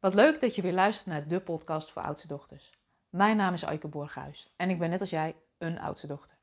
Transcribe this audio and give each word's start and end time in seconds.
Wat 0.00 0.14
leuk 0.14 0.40
dat 0.40 0.54
je 0.54 0.62
weer 0.62 0.72
luistert 0.72 1.06
naar 1.06 1.28
de 1.28 1.40
podcast 1.40 1.90
voor 1.90 2.02
oudste 2.02 2.26
dochters. 2.26 2.70
Mijn 3.10 3.36
naam 3.36 3.54
is 3.54 3.64
Aike 3.64 3.88
Borghuis 3.88 4.52
en 4.56 4.70
ik 4.70 4.78
ben 4.78 4.90
net 4.90 5.00
als 5.00 5.10
jij 5.10 5.36
een 5.58 5.80
oudste 5.80 6.06
dochter. 6.06 6.36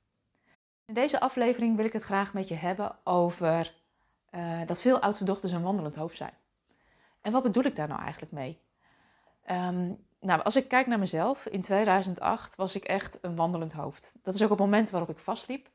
In 0.86 0.94
deze 0.94 1.20
aflevering 1.20 1.76
wil 1.76 1.86
ik 1.86 1.94
het 1.94 2.04
graag 2.04 2.34
met 2.34 2.48
je 2.48 2.56
hebben 2.56 2.96
over 3.04 3.76
uh, 4.32 4.62
dat 4.66 4.82
veel 4.82 5.00
oudste 5.00 5.26
dochters 5.26 5.52
een 5.52 5.62
wandelend 5.62 5.96
hoofd 5.96 6.18
zijn. 6.18 6.34
En 7.22 7.32
wat 7.32 7.44
bedoel 7.44 7.64
ik 7.64 7.76
daar 7.76 7.88
nou 7.88 8.02
eigenlijk 8.02 8.32
mee? 8.32 8.60
Um, 9.52 10.06
nou, 10.20 10.42
als 10.42 10.56
ik 10.56 10.68
kijk 10.68 10.88
naar 10.88 11.00
mezelf, 11.00 11.46
in 11.46 11.62
2008 11.62 12.56
was 12.56 12.76
ik 12.76 12.84
echt 12.84 13.18
een 13.22 13.36
wandelend 13.36 13.74
hoofd. 13.74 14.16
Dat 14.22 14.36
is 14.36 14.44
ook 14.44 14.50
het 14.50 14.60
moment 14.60 14.90
waarop 14.90 15.10
ik 15.10 15.20
vastliep. 15.20 15.70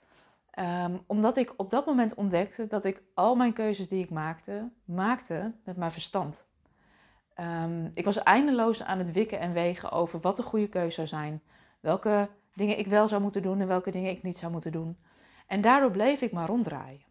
Um, 0.59 1.05
omdat 1.07 1.37
ik 1.37 1.55
op 1.57 1.71
dat 1.71 1.87
moment 1.87 2.15
ontdekte 2.15 2.67
dat 2.67 2.85
ik 2.85 3.03
al 3.15 3.35
mijn 3.35 3.53
keuzes 3.53 3.89
die 3.89 4.05
ik 4.05 4.11
maakte, 4.11 4.71
maakte 4.85 5.55
met 5.65 5.77
mijn 5.77 5.93
verstand. 5.93 6.49
Um, 7.37 7.91
ik 7.95 8.05
was 8.05 8.23
eindeloos 8.23 8.83
aan 8.83 8.99
het 8.99 9.12
wikken 9.12 9.41
en 9.41 9.52
wegen 9.52 9.93
over 9.93 10.21
wat 10.21 10.37
de 10.37 10.43
goede 10.43 10.69
keuze 10.69 10.91
zou 10.91 11.07
zijn. 11.07 11.43
Welke 11.80 12.29
dingen 12.55 12.79
ik 12.79 12.87
wel 12.87 13.09
zou 13.09 13.23
moeten 13.23 13.43
doen 13.43 13.61
en 13.61 13.66
welke 13.66 13.91
dingen 13.91 14.11
ik 14.11 14.23
niet 14.23 14.38
zou 14.38 14.52
moeten 14.52 14.73
doen. 14.73 14.98
En 15.47 15.61
daardoor 15.61 15.91
bleef 15.91 16.21
ik 16.21 16.33
maar 16.33 16.47
ronddraaien. 16.47 17.02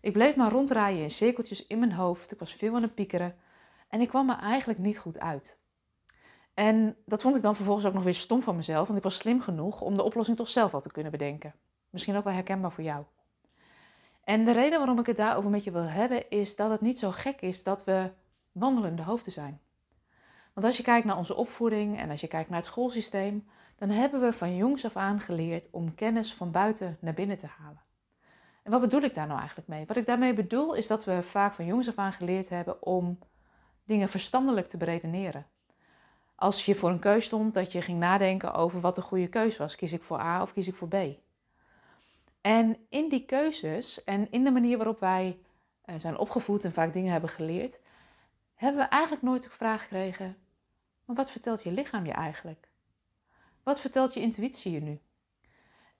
Ik 0.00 0.12
bleef 0.12 0.36
maar 0.36 0.50
ronddraaien 0.50 1.02
in 1.02 1.10
cirkeltjes 1.10 1.66
in 1.66 1.78
mijn 1.78 1.92
hoofd. 1.92 2.32
Ik 2.32 2.38
was 2.38 2.54
veel 2.54 2.74
aan 2.74 2.82
het 2.82 2.94
piekeren. 2.94 3.36
En 3.88 4.00
ik 4.00 4.08
kwam 4.08 4.26
me 4.26 4.34
eigenlijk 4.34 4.78
niet 4.78 4.98
goed 4.98 5.18
uit. 5.18 5.58
En 6.54 6.96
dat 7.04 7.22
vond 7.22 7.36
ik 7.36 7.42
dan 7.42 7.56
vervolgens 7.56 7.86
ook 7.86 7.92
nog 7.94 8.02
weer 8.02 8.14
stom 8.14 8.42
van 8.42 8.56
mezelf, 8.56 8.86
want 8.86 8.98
ik 8.98 9.04
was 9.04 9.16
slim 9.16 9.40
genoeg 9.40 9.80
om 9.80 9.94
de 9.94 10.02
oplossing 10.02 10.36
toch 10.36 10.48
zelf 10.48 10.74
al 10.74 10.80
te 10.80 10.92
kunnen 10.92 11.12
bedenken. 11.12 11.54
Misschien 11.90 12.16
ook 12.16 12.24
wel 12.24 12.32
herkenbaar 12.32 12.72
voor 12.72 12.84
jou. 12.84 13.04
En 14.24 14.44
de 14.44 14.52
reden 14.52 14.78
waarom 14.78 14.98
ik 14.98 15.06
het 15.06 15.16
daarover 15.16 15.50
met 15.50 15.64
je 15.64 15.70
wil 15.70 15.88
hebben, 15.88 16.30
is 16.30 16.56
dat 16.56 16.70
het 16.70 16.80
niet 16.80 16.98
zo 16.98 17.10
gek 17.10 17.40
is 17.40 17.62
dat 17.62 17.84
we 17.84 18.10
wandelende 18.54 19.02
hoofden 19.02 19.32
zijn. 19.32 19.60
Want 20.52 20.66
als 20.66 20.76
je 20.76 20.82
kijkt 20.82 21.06
naar 21.06 21.16
onze 21.16 21.34
opvoeding 21.34 21.98
en 21.98 22.10
als 22.10 22.20
je 22.20 22.26
kijkt 22.26 22.48
naar 22.48 22.58
het 22.58 22.66
schoolsysteem, 22.66 23.48
dan 23.76 23.88
hebben 23.88 24.20
we 24.20 24.32
van 24.32 24.56
jongs 24.56 24.84
af 24.84 24.96
aan 24.96 25.20
geleerd 25.20 25.68
om 25.70 25.94
kennis 25.94 26.34
van 26.34 26.50
buiten 26.50 26.96
naar 27.00 27.14
binnen 27.14 27.36
te 27.36 27.46
halen. 27.46 27.82
En 28.62 28.70
wat 28.70 28.80
bedoel 28.80 29.02
ik 29.02 29.14
daar 29.14 29.26
nou 29.26 29.38
eigenlijk 29.38 29.68
mee? 29.68 29.86
Wat 29.86 29.96
ik 29.96 30.06
daarmee 30.06 30.34
bedoel 30.34 30.74
is 30.74 30.86
dat 30.86 31.04
we 31.04 31.22
vaak 31.22 31.54
van 31.54 31.66
jongs 31.66 31.88
af 31.88 31.98
aan 31.98 32.12
geleerd 32.12 32.48
hebben 32.48 32.82
om 32.82 33.18
dingen 33.84 34.08
verstandelijk 34.08 34.66
te 34.66 34.76
beredeneren. 34.76 35.46
Als 36.34 36.64
je 36.64 36.74
voor 36.74 36.90
een 36.90 36.98
keus 36.98 37.24
stond, 37.24 37.54
dat 37.54 37.72
je 37.72 37.82
ging 37.82 37.98
nadenken 37.98 38.54
over 38.54 38.80
wat 38.80 38.94
de 38.94 39.02
goede 39.02 39.28
keus 39.28 39.56
was. 39.56 39.76
Kies 39.76 39.92
ik 39.92 40.02
voor 40.02 40.18
A 40.18 40.42
of 40.42 40.52
kies 40.52 40.68
ik 40.68 40.74
voor 40.74 40.88
B? 40.88 40.96
En 42.40 42.76
in 42.88 43.08
die 43.08 43.24
keuzes 43.24 44.04
en 44.04 44.30
in 44.30 44.44
de 44.44 44.50
manier 44.50 44.76
waarop 44.76 45.00
wij 45.00 45.38
eh, 45.84 45.94
zijn 45.98 46.18
opgevoed 46.18 46.64
en 46.64 46.72
vaak 46.72 46.92
dingen 46.92 47.12
hebben 47.12 47.30
geleerd, 47.30 47.80
hebben 48.64 48.82
we 48.82 48.88
eigenlijk 48.88 49.22
nooit 49.22 49.42
de 49.42 49.50
vraag 49.50 49.82
gekregen: 49.82 50.36
maar 51.04 51.16
wat 51.16 51.30
vertelt 51.30 51.62
je 51.62 51.72
lichaam 51.72 52.06
je 52.06 52.12
eigenlijk? 52.12 52.68
Wat 53.62 53.80
vertelt 53.80 54.14
je 54.14 54.20
intuïtie 54.20 54.72
je 54.72 54.80
nu? 54.80 55.00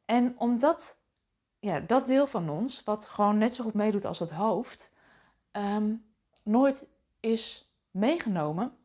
En 0.04 0.38
omdat 0.38 0.98
ja, 1.58 1.80
dat 1.80 2.06
deel 2.06 2.26
van 2.26 2.48
ons, 2.48 2.84
wat 2.84 3.08
gewoon 3.08 3.38
net 3.38 3.54
zo 3.54 3.64
goed 3.64 3.74
meedoet 3.74 4.04
als 4.04 4.18
het 4.18 4.30
hoofd, 4.30 4.90
um, 5.52 6.14
nooit 6.42 6.88
is 7.20 7.72
meegenomen, 7.90 8.76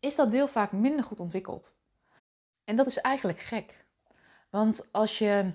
is 0.00 0.14
dat 0.14 0.30
deel 0.30 0.48
vaak 0.48 0.72
minder 0.72 1.04
goed 1.04 1.20
ontwikkeld. 1.20 1.74
En 2.64 2.76
dat 2.76 2.86
is 2.86 3.00
eigenlijk 3.00 3.38
gek. 3.38 3.84
Want 4.50 4.88
als 4.92 5.18
je 5.18 5.52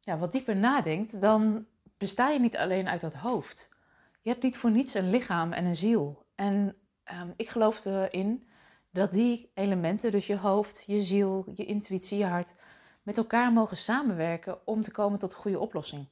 ja, 0.00 0.18
wat 0.18 0.32
dieper 0.32 0.56
nadenkt, 0.56 1.20
dan 1.20 1.66
besta 1.96 2.28
je 2.28 2.38
niet 2.38 2.56
alleen 2.56 2.88
uit 2.88 3.00
dat 3.00 3.14
hoofd. 3.14 3.68
Je 4.22 4.30
hebt 4.30 4.42
niet 4.42 4.56
voor 4.56 4.70
niets 4.70 4.94
een 4.94 5.10
lichaam 5.10 5.52
en 5.52 5.64
een 5.64 5.76
ziel. 5.76 6.25
En 6.36 6.76
um, 7.12 7.32
ik 7.36 7.48
geloof 7.48 7.84
erin 7.84 8.48
dat 8.90 9.12
die 9.12 9.50
elementen, 9.54 10.10
dus 10.10 10.26
je 10.26 10.36
hoofd, 10.36 10.84
je 10.86 11.02
ziel, 11.02 11.44
je 11.54 11.64
intuïtie, 11.64 12.18
je 12.18 12.26
hart, 12.26 12.52
met 13.02 13.16
elkaar 13.16 13.52
mogen 13.52 13.76
samenwerken 13.76 14.66
om 14.66 14.80
te 14.82 14.90
komen 14.90 15.18
tot 15.18 15.32
een 15.32 15.38
goede 15.38 15.58
oplossing. 15.58 16.06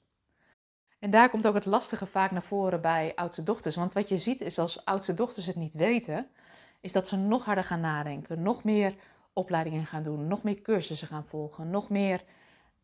En 0.99 1.11
daar 1.11 1.31
komt 1.31 1.47
ook 1.47 1.55
het 1.55 1.67
lastige 1.67 2.07
vaak 2.07 2.31
naar 2.31 2.43
voren 2.43 2.81
bij 2.81 3.13
oudste 3.15 3.43
dochters. 3.43 3.77
Want 3.77 3.93
wat 3.93 4.09
je 4.09 4.19
ziet 4.19 4.41
is 4.41 4.59
als 4.59 4.85
oudste 4.85 5.15
dochters 5.15 5.47
het 5.47 5.57
niet 5.57 5.75
weten, 5.75 6.29
is 6.81 6.93
dat 6.93 7.09
ze 7.09 7.17
nog 7.17 7.45
harder 7.45 7.65
gaan 7.65 7.81
nadenken, 7.81 8.43
nog 8.43 8.65
meer 8.65 8.95
opleidingen 9.33 9.87
gaan 9.87 10.03
doen, 10.03 10.27
nog 10.27 10.43
meer 10.43 10.61
cursussen 10.61 11.09
gaan 11.09 11.27
volgen, 11.27 11.71
nog 11.71 11.89
meer 11.89 12.25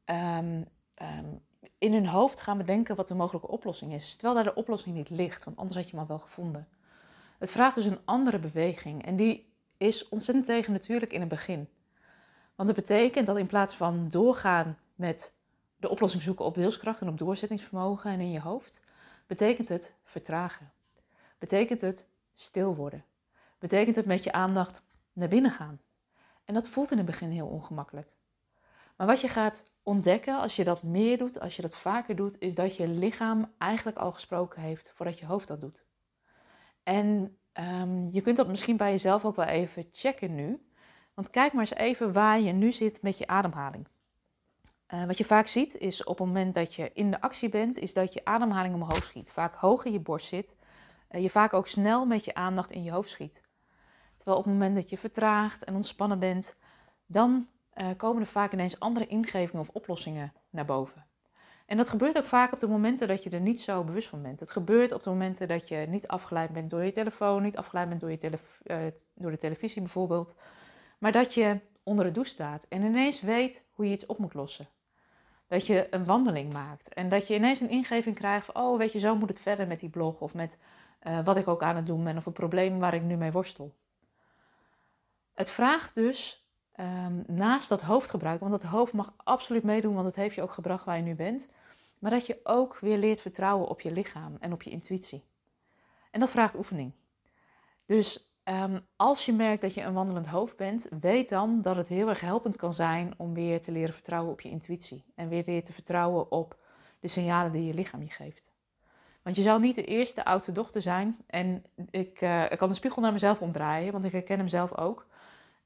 um, 0.05 0.67
um, 1.03 1.43
in 1.79 1.93
hun 1.93 2.07
hoofd 2.07 2.41
gaan 2.41 2.59
bedenken 2.59 2.97
wat 2.97 3.09
de 3.09 3.15
mogelijke 3.15 3.49
oplossing 3.49 3.93
is. 3.93 4.17
Terwijl 4.17 4.35
daar 4.35 4.55
de 4.55 4.61
oplossing 4.61 4.95
niet 4.95 5.11
ligt, 5.11 5.45
want 5.45 5.57
anders 5.57 5.77
had 5.77 5.85
je 5.85 5.91
hem 5.91 6.01
al 6.01 6.07
wel 6.07 6.19
gevonden. 6.19 6.69
Het 7.41 7.51
vraagt 7.51 7.75
dus 7.75 7.85
een 7.85 8.01
andere 8.05 8.39
beweging 8.39 9.05
en 9.05 9.17
die 9.17 9.53
is 9.77 10.09
ontzettend 10.09 10.47
tegen 10.47 10.73
natuurlijk 10.73 11.13
in 11.13 11.21
het 11.21 11.29
begin. 11.29 11.69
Want 12.55 12.69
het 12.69 12.79
betekent 12.79 13.27
dat 13.27 13.39
in 13.39 13.47
plaats 13.47 13.75
van 13.75 14.09
doorgaan 14.09 14.79
met 14.95 15.35
de 15.77 15.89
oplossing 15.89 16.23
zoeken 16.23 16.45
op 16.45 16.55
wilskracht 16.55 17.01
en 17.01 17.09
op 17.09 17.19
doorzettingsvermogen 17.19 18.11
en 18.11 18.21
in 18.21 18.31
je 18.31 18.41
hoofd, 18.41 18.81
betekent 19.27 19.69
het 19.69 19.95
vertragen. 20.05 20.73
Betekent 21.39 21.81
het 21.81 22.09
stil 22.35 22.75
worden. 22.75 23.05
Betekent 23.59 23.97
het 23.97 24.07
met 24.07 24.25
je 24.25 24.33
aandacht 24.33 24.83
naar 25.13 25.29
binnen 25.29 25.51
gaan. 25.51 25.81
En 26.45 26.55
dat 26.55 26.69
voelt 26.69 26.91
in 26.91 26.97
het 26.97 27.07
begin 27.07 27.31
heel 27.31 27.49
ongemakkelijk. 27.49 28.13
Maar 28.97 29.07
wat 29.07 29.21
je 29.21 29.29
gaat 29.29 29.71
ontdekken 29.83 30.39
als 30.39 30.57
je 30.57 30.65
dat 30.65 30.83
meer 30.83 31.19
doet, 31.19 31.41
als 31.41 31.57
je 31.57 31.63
dat 31.63 31.77
vaker 31.77 32.17
doet, 32.17 32.41
is 32.41 32.55
dat 32.55 32.77
je 32.77 32.89
lichaam 32.89 33.53
eigenlijk 33.59 33.99
al 33.99 34.13
gesproken 34.13 34.63
heeft 34.63 34.93
voordat 34.95 35.19
je 35.19 35.27
hoofd 35.27 35.49
dat 35.49 35.61
doet. 35.61 35.89
En 36.83 37.37
um, 37.53 38.09
je 38.11 38.21
kunt 38.21 38.37
dat 38.37 38.49
misschien 38.49 38.77
bij 38.77 38.91
jezelf 38.91 39.25
ook 39.25 39.37
wel 39.37 39.47
even 39.47 39.85
checken 39.93 40.35
nu. 40.35 40.65
Want 41.15 41.31
kijk 41.31 41.53
maar 41.53 41.61
eens 41.61 41.75
even 41.75 42.13
waar 42.13 42.41
je 42.41 42.53
nu 42.53 42.73
zit 42.73 43.03
met 43.03 43.19
je 43.19 43.27
ademhaling. 43.27 43.89
Uh, 44.95 45.05
wat 45.05 45.19
je 45.19 45.25
vaak 45.25 45.47
ziet 45.47 45.75
is 45.75 46.05
op 46.05 46.19
het 46.19 46.27
moment 46.27 46.55
dat 46.55 46.75
je 46.75 46.91
in 46.95 47.11
de 47.11 47.21
actie 47.21 47.49
bent, 47.49 47.79
is 47.79 47.95
dat 47.95 48.13
je 48.13 48.25
ademhaling 48.25 48.75
omhoog 48.75 49.03
schiet. 49.03 49.31
Vaak 49.31 49.55
hoog 49.55 49.85
in 49.85 49.93
je 49.93 50.01
borst 50.01 50.29
zit. 50.29 50.55
Uh, 51.11 51.23
je 51.23 51.31
vaak 51.31 51.53
ook 51.53 51.67
snel 51.67 52.07
met 52.07 52.25
je 52.25 52.35
aandacht 52.35 52.71
in 52.71 52.83
je 52.83 52.91
hoofd 52.91 53.11
schiet. 53.11 53.43
Terwijl 54.17 54.39
op 54.39 54.45
het 54.45 54.53
moment 54.53 54.75
dat 54.75 54.91
je 54.91 54.99
vertraagt 54.99 55.65
en 55.65 55.75
ontspannen 55.75 56.19
bent, 56.19 56.57
dan 57.07 57.49
uh, 57.75 57.89
komen 57.97 58.23
er 58.23 58.29
vaak 58.29 58.53
ineens 58.53 58.81
andere 58.81 59.07
ingevingen 59.07 59.61
of 59.61 59.69
oplossingen 59.69 60.33
naar 60.51 60.65
boven. 60.65 61.07
En 61.71 61.77
dat 61.77 61.89
gebeurt 61.89 62.19
ook 62.19 62.25
vaak 62.25 62.53
op 62.53 62.61
de 62.61 62.69
momenten 62.69 63.09
dat 63.09 63.23
je 63.23 63.31
er 63.31 63.41
niet 63.41 63.61
zo 63.61 63.85
bewust 63.85 64.09
van 64.09 64.23
bent. 64.23 64.41
Het 64.41 64.51
gebeurt 64.51 64.93
op 64.93 65.03
de 65.03 65.11
momenten 65.11 65.49
dat 65.49 65.69
je 65.69 65.77
niet 65.77 66.09
afgeleid 66.09 66.51
bent 66.51 66.71
door 66.71 66.85
je 66.85 66.93
telefoon, 66.93 67.43
niet 67.43 67.57
afgeleid 67.57 67.89
bent 67.89 68.01
door, 68.01 68.11
je 68.11 68.31
uh, 68.65 68.77
door 69.15 69.31
de 69.31 69.37
televisie 69.37 69.83
bijvoorbeeld, 69.83 70.35
maar 70.99 71.13
dat 71.13 71.35
je 71.35 71.61
onder 71.83 72.05
de 72.05 72.11
douche 72.11 72.31
staat 72.31 72.67
en 72.69 72.83
ineens 72.83 73.21
weet 73.21 73.65
hoe 73.73 73.87
je 73.87 73.93
iets 73.93 74.07
op 74.07 74.19
moet 74.19 74.35
lossen. 74.35 74.69
Dat 75.47 75.67
je 75.67 75.87
een 75.91 76.05
wandeling 76.05 76.53
maakt 76.53 76.95
en 76.95 77.09
dat 77.09 77.27
je 77.27 77.35
ineens 77.35 77.61
een 77.61 77.71
ingeving 77.71 78.17
krijgt 78.17 78.47
van, 78.47 78.63
oh 78.63 78.79
weet 78.79 78.93
je, 78.93 78.99
zo 78.99 79.17
moet 79.17 79.29
het 79.29 79.41
verder 79.41 79.67
met 79.67 79.81
die 79.81 79.91
blog 79.91 80.21
of 80.21 80.35
met 80.35 80.57
uh, 81.03 81.25
wat 81.25 81.37
ik 81.37 81.49
ook 81.49 81.63
aan 81.63 81.77
het 81.77 81.87
doen 81.87 82.05
ben 82.05 82.17
of 82.17 82.27
een 82.27 82.33
probleem 82.33 82.79
waar 82.79 82.95
ik 82.95 83.03
nu 83.03 83.17
mee 83.17 83.33
worstel. 83.33 83.75
Het 85.35 85.51
vraagt 85.51 85.95
dus 85.95 86.47
um, 86.81 87.25
naast 87.27 87.69
dat 87.69 87.81
hoofdgebruik, 87.81 88.41
want 88.41 88.53
dat 88.53 88.63
hoofd 88.63 88.93
mag 88.93 89.13
absoluut 89.17 89.63
meedoen, 89.63 89.95
want 89.95 90.07
het 90.07 90.17
heeft 90.17 90.35
je 90.35 90.43
ook 90.43 90.53
gebracht 90.53 90.85
waar 90.85 90.97
je 90.97 91.03
nu 91.03 91.15
bent, 91.15 91.49
maar 92.01 92.11
dat 92.11 92.27
je 92.27 92.41
ook 92.43 92.79
weer 92.79 92.99
leert 92.99 93.21
vertrouwen 93.21 93.69
op 93.69 93.81
je 93.81 93.93
lichaam 93.93 94.37
en 94.41 94.53
op 94.53 94.63
je 94.63 94.71
intuïtie. 94.71 95.25
En 96.11 96.21
dat 96.21 96.31
vraagt 96.31 96.57
oefening. 96.57 96.93
Dus 97.87 98.35
um, 98.45 98.81
als 98.97 99.27
je 99.27 99.33
merkt 99.33 99.63
dat 99.63 99.75
je 99.75 99.83
een 99.83 99.95
wandelend 99.95 100.27
hoofd 100.27 100.57
bent, 100.57 100.89
weet 101.01 101.29
dan 101.29 101.63
dat 101.63 101.77
het 101.77 101.89
heel 101.89 102.09
erg 102.09 102.21
helpend 102.21 102.57
kan 102.57 102.73
zijn 102.73 103.15
om 103.17 103.35
weer 103.35 103.61
te 103.61 103.73
leren 103.73 103.95
vertrouwen 103.95 104.33
op 104.33 104.41
je 104.41 104.51
intuïtie. 104.51 105.05
En 105.15 105.29
weer 105.29 105.43
leren 105.47 105.65
te 105.65 105.73
vertrouwen 105.73 106.31
op 106.31 106.57
de 107.01 107.09
signalen 107.09 107.53
die 107.53 107.65
je 107.65 107.75
lichaam 107.75 108.03
je 108.03 108.11
geeft. 108.11 108.51
Want 109.23 109.37
je 109.37 109.43
zal 109.43 109.59
niet 109.59 109.75
de 109.75 109.85
eerste 109.85 110.25
oudste 110.25 110.53
dochter 110.53 110.83
zijn. 110.83 111.19
En 111.27 111.65
ik, 111.91 112.21
ik 112.51 112.59
kan 112.59 112.69
de 112.69 112.75
spiegel 112.75 113.03
naar 113.03 113.13
mezelf 113.13 113.41
omdraaien, 113.41 113.93
want 113.93 114.05
ik 114.05 114.13
herken 114.13 114.39
hem 114.39 114.49
zelf 114.49 114.77
ook. 114.77 115.07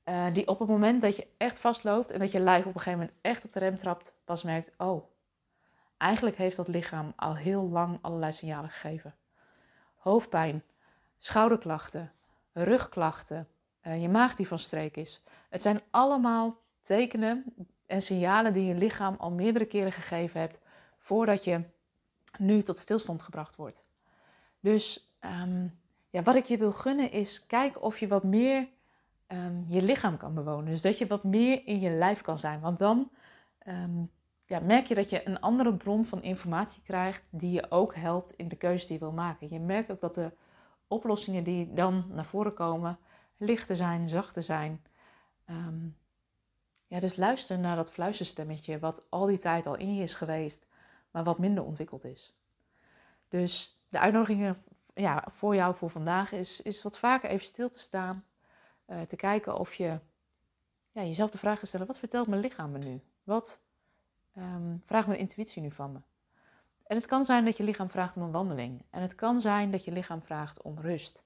Uh, 0.04 0.26
die 0.32 0.48
op 0.48 0.58
het 0.58 0.68
moment 0.68 1.02
dat 1.02 1.16
je 1.16 1.26
echt 1.36 1.58
vastloopt 1.58 2.10
en 2.10 2.18
dat 2.18 2.32
je 2.32 2.40
lijf 2.40 2.66
op 2.66 2.74
een 2.74 2.80
gegeven 2.80 2.98
moment 2.98 3.18
echt 3.20 3.44
op 3.44 3.52
de 3.52 3.58
rem 3.58 3.76
trapt, 3.76 4.12
pas 4.24 4.42
merkt: 4.42 4.70
oh, 4.78 5.04
eigenlijk 6.04 6.36
heeft 6.36 6.56
dat 6.56 6.68
lichaam 6.68 7.12
al 7.16 7.36
heel 7.36 7.68
lang 7.68 7.98
allerlei 8.00 8.32
signalen 8.32 8.70
gegeven. 8.70 9.14
Hoofdpijn, 9.94 10.62
schouderklachten, 11.16 12.12
rugklachten, 12.52 13.48
uh, 13.82 14.02
je 14.02 14.08
maag 14.08 14.34
die 14.34 14.48
van 14.48 14.58
streek 14.58 14.96
is. 14.96 15.22
Het 15.48 15.62
zijn 15.62 15.80
allemaal 15.90 16.58
tekenen 16.80 17.44
en 17.86 18.02
signalen 18.02 18.52
die 18.52 18.64
je 18.64 18.74
lichaam 18.74 19.14
al 19.18 19.30
meerdere 19.30 19.64
keren 19.64 19.92
gegeven 19.92 20.40
hebt 20.40 20.58
voordat 20.98 21.44
je 21.44 21.62
nu 22.38 22.62
tot 22.62 22.78
stilstand 22.78 23.22
gebracht 23.22 23.56
wordt. 23.56 23.82
Dus 24.60 25.14
um, 25.42 25.78
ja, 26.10 26.22
wat 26.22 26.34
ik 26.34 26.44
je 26.44 26.58
wil 26.58 26.72
gunnen 26.72 27.10
is, 27.10 27.46
kijk 27.46 27.82
of 27.82 27.98
je 27.98 28.08
wat 28.08 28.24
meer 28.24 28.68
um, 29.28 29.64
je 29.68 29.82
lichaam 29.82 30.16
kan 30.16 30.34
bewonen. 30.34 30.70
Dus 30.70 30.82
dat 30.82 30.98
je 30.98 31.06
wat 31.06 31.24
meer 31.24 31.66
in 31.66 31.80
je 31.80 31.90
lijf 31.90 32.20
kan 32.20 32.38
zijn. 32.38 32.60
Want 32.60 32.78
dan 32.78 33.10
um, 33.66 34.10
ja, 34.46 34.60
merk 34.60 34.86
je 34.86 34.94
dat 34.94 35.10
je 35.10 35.28
een 35.28 35.40
andere 35.40 35.74
bron 35.74 36.04
van 36.04 36.22
informatie 36.22 36.82
krijgt 36.82 37.24
die 37.30 37.52
je 37.52 37.70
ook 37.70 37.94
helpt 37.94 38.32
in 38.32 38.48
de 38.48 38.56
keuze 38.56 38.86
die 38.86 38.94
je 38.94 39.04
wil 39.04 39.12
maken. 39.12 39.48
Je 39.50 39.60
merkt 39.60 39.90
ook 39.90 40.00
dat 40.00 40.14
de 40.14 40.32
oplossingen 40.88 41.44
die 41.44 41.72
dan 41.72 42.04
naar 42.08 42.24
voren 42.24 42.54
komen 42.54 42.98
licht 43.36 43.66
te 43.66 43.76
zijn, 43.76 44.08
zacht 44.08 44.32
te 44.32 44.42
zijn. 44.42 44.84
Ehm, 45.44 45.86
ja, 46.86 47.00
dus 47.00 47.16
luister 47.16 47.58
naar 47.58 47.76
dat 47.76 47.90
fluisterstemmetje 47.90 48.78
wat 48.78 49.02
al 49.08 49.26
die 49.26 49.38
tijd 49.38 49.66
al 49.66 49.76
in 49.76 49.94
je 49.94 50.02
is 50.02 50.14
geweest, 50.14 50.66
maar 51.10 51.24
wat 51.24 51.38
minder 51.38 51.64
ontwikkeld 51.64 52.04
is. 52.04 52.34
Dus 53.28 53.80
de 53.88 53.98
uitnodiging 53.98 54.56
ja, 54.94 55.24
voor 55.30 55.54
jou 55.54 55.74
voor 55.74 55.90
vandaag 55.90 56.32
is, 56.32 56.60
is 56.60 56.82
wat 56.82 56.98
vaker 56.98 57.30
even 57.30 57.46
stil 57.46 57.68
te 57.68 57.78
staan. 57.78 58.24
Uh, 58.86 59.00
te 59.00 59.16
kijken 59.16 59.58
of 59.58 59.74
je 59.74 59.98
ja, 60.90 61.02
jezelf 61.02 61.30
de 61.30 61.38
vraag 61.38 61.58
te 61.58 61.66
stellen: 61.66 61.86
wat 61.86 61.98
vertelt 61.98 62.26
mijn 62.26 62.40
lichaam 62.40 62.70
me 62.70 62.78
nu? 62.78 63.00
Wat 63.22 63.60
um, 64.36 64.82
vraagt 64.86 65.06
mijn 65.06 65.18
intuïtie 65.18 65.62
nu 65.62 65.70
van 65.70 65.92
me? 65.92 65.98
En 66.86 66.96
het 66.96 67.06
kan 67.06 67.24
zijn 67.24 67.44
dat 67.44 67.56
je 67.56 67.64
lichaam 67.64 67.90
vraagt 67.90 68.16
om 68.16 68.22
een 68.22 68.30
wandeling. 68.30 68.84
En 68.90 69.02
het 69.02 69.14
kan 69.14 69.40
zijn 69.40 69.70
dat 69.70 69.84
je 69.84 69.92
lichaam 69.92 70.22
vraagt 70.22 70.62
om 70.62 70.78
rust. 70.78 71.24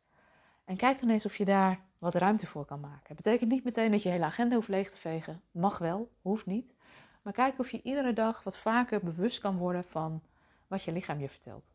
En 0.65 0.77
kijk 0.77 1.01
dan 1.01 1.09
eens 1.09 1.27
of 1.27 1.37
je 1.37 1.45
daar 1.45 1.81
wat 1.99 2.15
ruimte 2.15 2.47
voor 2.47 2.65
kan 2.65 2.81
maken. 2.81 3.07
Het 3.07 3.17
betekent 3.17 3.51
niet 3.51 3.65
meteen 3.65 3.91
dat 3.91 4.03
je 4.03 4.09
hele 4.09 4.25
agenda 4.25 4.55
hoeft 4.55 4.69
leeg 4.69 4.91
te 4.91 4.97
vegen. 4.97 5.43
Mag 5.51 5.79
wel, 5.79 6.11
hoeft 6.23 6.47
niet. 6.47 6.75
Maar 7.23 7.33
kijk 7.33 7.59
of 7.59 7.71
je 7.71 7.83
iedere 7.83 8.13
dag 8.13 8.43
wat 8.43 8.59
vaker 8.59 9.01
bewust 9.01 9.39
kan 9.41 9.57
worden 9.57 9.85
van 9.85 10.23
wat 10.67 10.83
je 10.83 10.93
lichaam 10.93 11.21
je 11.21 11.29
vertelt. 11.29 11.71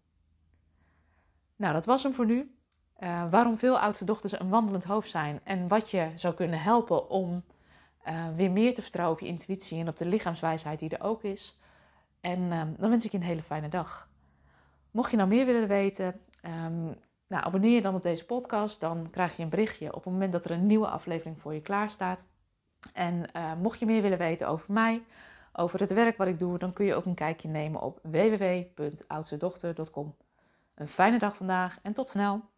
Nou, 1.55 1.73
dat 1.73 1.85
was 1.85 2.03
hem 2.03 2.13
voor 2.13 2.25
nu. 2.25 2.55
Uh, 2.99 3.29
waarom 3.31 3.57
veel 3.57 3.79
oudste 3.79 4.05
dochters 4.05 4.39
een 4.39 4.49
wandelend 4.49 4.83
hoofd 4.83 5.09
zijn 5.09 5.39
en 5.43 5.67
wat 5.67 5.89
je 5.89 6.11
zou 6.15 6.33
kunnen 6.33 6.61
helpen 6.61 7.09
om 7.09 7.43
uh, 8.07 8.25
weer 8.35 8.51
meer 8.51 8.73
te 8.73 8.81
vertrouwen 8.81 9.15
op 9.15 9.21
je 9.21 9.31
intuïtie 9.31 9.79
en 9.79 9.87
op 9.87 9.97
de 9.97 10.05
lichaamswijsheid 10.05 10.79
die 10.79 10.89
er 10.89 11.03
ook 11.03 11.23
is. 11.23 11.59
En 12.21 12.51
um, 12.51 12.75
dan 12.77 12.89
wens 12.89 13.05
ik 13.05 13.11
je 13.11 13.17
een 13.17 13.23
hele 13.23 13.43
fijne 13.43 13.69
dag. 13.69 14.09
Mocht 14.91 15.11
je 15.11 15.17
nou 15.17 15.29
meer 15.29 15.45
willen 15.45 15.67
weten, 15.67 16.19
um, 16.65 16.95
nou, 17.27 17.45
abonneer 17.45 17.75
je 17.75 17.81
dan 17.81 17.95
op 17.95 18.03
deze 18.03 18.25
podcast. 18.25 18.79
Dan 18.79 19.09
krijg 19.09 19.37
je 19.37 19.43
een 19.43 19.49
berichtje 19.49 19.87
op 19.87 20.03
het 20.03 20.13
moment 20.13 20.31
dat 20.31 20.45
er 20.45 20.51
een 20.51 20.65
nieuwe 20.65 20.87
aflevering 20.87 21.41
voor 21.41 21.53
je 21.53 21.61
klaar 21.61 21.89
staat. 21.89 22.25
En 22.93 23.25
uh, 23.35 23.53
mocht 23.61 23.79
je 23.79 23.85
meer 23.85 24.01
willen 24.01 24.17
weten 24.17 24.47
over 24.47 24.73
mij, 24.73 25.03
over 25.53 25.79
het 25.79 25.93
werk 25.93 26.17
wat 26.17 26.27
ik 26.27 26.39
doe, 26.39 26.57
dan 26.57 26.73
kun 26.73 26.85
je 26.85 26.95
ook 26.95 27.05
een 27.05 27.13
kijkje 27.13 27.47
nemen 27.47 27.81
op 27.81 27.99
www.oudstedochter.com. 28.01 30.15
Een 30.75 30.87
fijne 30.87 31.19
dag 31.19 31.35
vandaag 31.35 31.79
en 31.81 31.93
tot 31.93 32.09
snel! 32.09 32.52